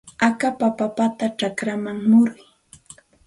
[0.27, 2.41] Akapa papata chakrachaw muruy.